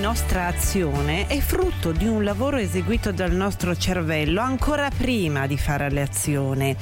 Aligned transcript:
Nostra 0.00 0.46
azione 0.46 1.26
è 1.26 1.40
frutto 1.40 1.90
di 1.90 2.06
un 2.06 2.22
lavoro 2.22 2.56
eseguito 2.56 3.10
dal 3.10 3.32
nostro 3.32 3.74
cervello 3.74 4.40
ancora 4.40 4.88
prima 4.96 5.48
di 5.48 5.58
fare 5.58 5.90
l'azione. 5.90 6.76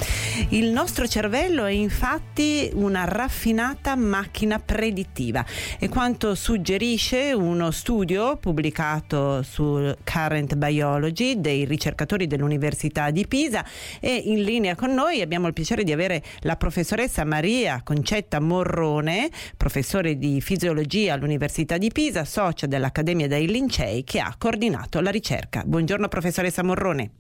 Il 0.51 0.71
nostro 0.71 1.09
cervello 1.09 1.65
è 1.65 1.71
infatti 1.71 2.71
una 2.75 3.05
raffinata 3.05 3.97
macchina 3.97 4.59
predittiva 4.59 5.43
e 5.79 5.89
quanto 5.89 6.35
suggerisce 6.35 7.33
uno 7.33 7.71
studio 7.71 8.37
pubblicato 8.37 9.43
su 9.43 9.95
Current 10.05 10.55
Biology 10.57 11.41
dei 11.41 11.65
ricercatori 11.65 12.27
dell'Università 12.27 13.11
di 13.11 13.27
Pisa 13.27 13.65
e 13.99 14.15
in 14.15 14.43
linea 14.43 14.75
con 14.75 14.93
noi 14.93 15.23
abbiamo 15.23 15.47
il 15.47 15.55
piacere 15.55 15.85
di 15.85 15.93
avere 15.93 16.23
la 16.41 16.57
professoressa 16.57 17.25
Maria 17.25 17.81
Concetta 17.83 18.41
Morrone, 18.41 19.31
professore 19.57 20.19
di 20.19 20.43
fisiologia 20.43 21.15
all'Università 21.15 21.79
di 21.79 21.91
Pisa, 21.91 22.27
socia 22.27 22.67
dell'Accademia 22.67 23.05
dei 23.29 23.47
Lincei 23.47 24.03
che 24.03 24.19
ha 24.19 24.35
coordinato 24.37 25.01
la 25.01 25.11
ricerca. 25.11 25.63
Buongiorno 25.65 26.09
professoressa 26.09 26.65
Morrone. 26.65 27.11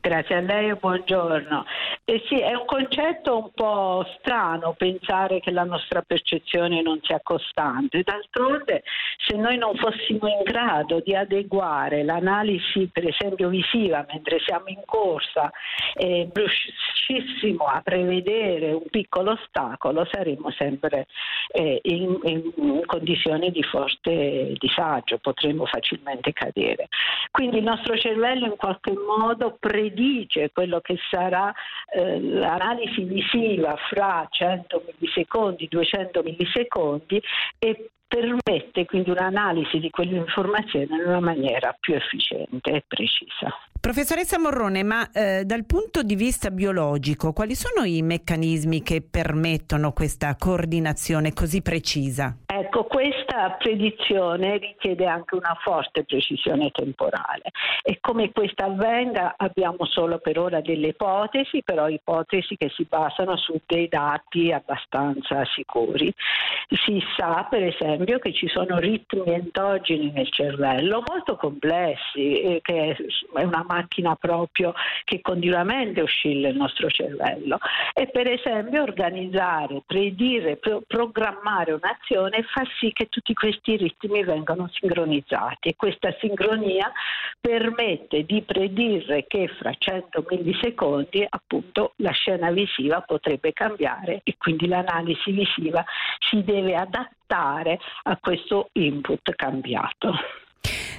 Grazie 0.00 0.34
a 0.36 0.40
lei 0.40 0.70
e 0.70 0.74
buongiorno. 0.74 1.64
Eh 2.08 2.22
sì, 2.28 2.38
è 2.38 2.54
un 2.54 2.66
concetto 2.66 3.36
un 3.36 3.50
po' 3.52 4.06
strano 4.20 4.74
pensare 4.78 5.40
che 5.40 5.50
la 5.50 5.64
nostra 5.64 6.02
percezione 6.02 6.80
non 6.80 7.00
sia 7.02 7.18
costante. 7.20 8.04
D'altronde, 8.04 8.84
se 9.26 9.36
noi 9.36 9.58
non 9.58 9.74
fossimo 9.74 10.28
in 10.28 10.44
grado 10.44 11.00
di 11.00 11.16
adeguare 11.16 12.04
l'analisi, 12.04 12.88
per 12.92 13.08
esempio 13.08 13.48
visiva, 13.48 14.06
mentre 14.08 14.38
siamo 14.38 14.68
in 14.68 14.82
corsa 14.84 15.50
e 15.94 16.30
riuscissimo 16.32 17.64
a 17.64 17.80
prevedere 17.82 18.70
un 18.70 18.86
piccolo 18.88 19.32
ostacolo, 19.32 20.06
saremmo 20.08 20.52
sempre 20.52 21.08
eh, 21.50 21.80
in, 21.82 22.20
in 22.22 22.82
condizioni 22.86 23.50
di 23.50 23.64
forte 23.64 24.52
disagio, 24.58 25.18
potremmo 25.18 25.66
facilmente 25.66 26.32
cadere. 26.32 26.86
Quindi 27.32 27.58
il 27.58 27.64
nostro 27.64 27.96
cervello 27.96 28.46
in 28.46 28.56
qualche 28.56 28.92
modo 28.92 29.56
predice 29.58 30.52
quello 30.52 30.78
che 30.78 30.96
sarà 31.10 31.52
eh, 31.96 32.20
l'analisi 32.20 33.04
visiva 33.04 33.74
fra 33.88 34.26
100 34.30 34.84
millisecondi, 34.86 35.66
200 35.70 36.22
millisecondi 36.22 37.22
e 37.58 37.88
permette 38.06 38.84
quindi 38.84 39.10
un'analisi 39.10 39.78
di 39.78 39.88
quell'informazione 39.88 40.84
in 40.84 41.06
una 41.06 41.20
maniera 41.20 41.74
più 41.78 41.94
efficiente 41.94 42.70
e 42.70 42.84
precisa. 42.86 43.48
Professoressa 43.80 44.38
Morrone, 44.38 44.82
ma 44.82 45.10
eh, 45.10 45.44
dal 45.44 45.64
punto 45.64 46.02
di 46.02 46.16
vista 46.16 46.50
biologico, 46.50 47.32
quali 47.32 47.54
sono 47.54 47.86
i 47.86 48.02
meccanismi 48.02 48.82
che 48.82 49.00
permettono 49.00 49.92
questa 49.92 50.36
coordinazione 50.36 51.32
così 51.32 51.62
precisa? 51.62 52.36
Ecco, 52.66 52.82
questa 52.82 53.54
predizione 53.60 54.58
richiede 54.58 55.06
anche 55.06 55.36
una 55.36 55.56
forte 55.62 56.02
precisione 56.02 56.72
temporale 56.72 57.52
e 57.80 57.98
come 58.00 58.32
questa 58.32 58.64
avvenga 58.64 59.34
abbiamo 59.36 59.84
solo 59.84 60.18
per 60.18 60.36
ora 60.40 60.60
delle 60.60 60.88
ipotesi, 60.88 61.62
però 61.62 61.86
ipotesi 61.86 62.56
che 62.56 62.68
si 62.70 62.84
basano 62.88 63.36
su 63.36 63.60
dei 63.64 63.86
dati 63.86 64.50
abbastanza 64.50 65.44
sicuri. 65.44 66.12
Si 66.68 67.00
sa 67.16 67.46
per 67.48 67.62
esempio 67.62 68.18
che 68.18 68.32
ci 68.32 68.48
sono 68.48 68.78
ritmi 68.78 69.32
endogeni 69.32 70.10
nel 70.10 70.28
cervello 70.32 71.04
molto 71.06 71.36
complessi, 71.36 72.58
che 72.62 72.96
è 73.32 73.42
una 73.44 73.64
macchina 73.64 74.16
proprio 74.16 74.74
che 75.04 75.20
continuamente 75.20 76.02
oscilla 76.02 76.48
il 76.48 76.56
nostro 76.56 76.88
cervello 76.88 77.58
e 77.94 78.08
per 78.08 78.26
esempio 78.26 78.82
organizzare, 78.82 79.82
predire, 79.86 80.56
pro- 80.56 80.82
programmare 80.84 81.70
un'azione 81.72 82.42
fa 82.56 82.64
sì 82.78 82.90
che 82.90 83.08
tutti 83.10 83.34
questi 83.34 83.76
ritmi 83.76 84.24
vengano 84.24 84.70
sincronizzati 84.72 85.68
e 85.68 85.76
questa 85.76 86.16
sincronia 86.18 86.90
permette 87.38 88.24
di 88.24 88.40
predire 88.40 89.26
che 89.26 89.46
fra 89.58 89.74
100 89.76 90.24
millisecondi 90.30 91.26
appunto 91.28 91.92
la 91.96 92.12
scena 92.12 92.50
visiva 92.50 93.02
potrebbe 93.02 93.52
cambiare 93.52 94.22
e 94.24 94.36
quindi 94.38 94.68
l'analisi 94.68 95.32
visiva 95.32 95.84
si 96.18 96.42
deve 96.44 96.76
adattare 96.76 97.78
a 98.04 98.16
questo 98.16 98.70
input 98.72 99.34
cambiato. 99.34 100.14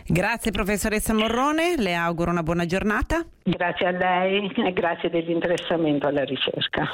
Grazie 0.09 0.51
professoressa 0.51 1.13
Morrone, 1.13 1.75
le 1.75 1.94
auguro 1.94 2.31
una 2.31 2.41
buona 2.41 2.66
giornata. 2.66 3.25
Grazie 3.44 3.88
a 3.88 3.91
lei 3.91 4.50
e 4.56 4.72
grazie 4.72 5.09
dell'interessamento 5.09 6.07
alla 6.07 6.23
ricerca. 6.23 6.88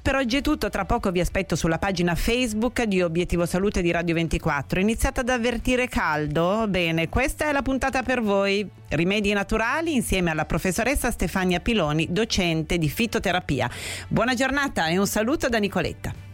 Per 0.00 0.14
oggi 0.14 0.36
è 0.36 0.40
tutto, 0.42 0.68
tra 0.68 0.84
poco 0.84 1.10
vi 1.10 1.18
aspetto 1.18 1.56
sulla 1.56 1.78
pagina 1.78 2.14
Facebook 2.14 2.84
di 2.84 3.02
Obiettivo 3.02 3.46
Salute 3.46 3.82
di 3.82 3.90
Radio 3.90 4.14
24. 4.14 4.78
Iniziate 4.78 5.20
ad 5.20 5.28
avvertire 5.30 5.88
caldo? 5.88 6.66
Bene, 6.68 7.08
questa 7.08 7.48
è 7.48 7.52
la 7.52 7.62
puntata 7.62 8.04
per 8.04 8.20
voi. 8.20 8.68
Rimedi 8.90 9.32
naturali 9.32 9.94
insieme 9.94 10.30
alla 10.30 10.44
professoressa 10.44 11.10
Stefania 11.10 11.58
Piloni, 11.58 12.12
docente 12.12 12.78
di 12.78 12.88
fitoterapia. 12.88 13.68
Buona 14.06 14.34
giornata 14.34 14.86
e 14.86 14.98
un 14.98 15.06
saluto 15.08 15.48
da 15.48 15.58
Nicoletta. 15.58 16.30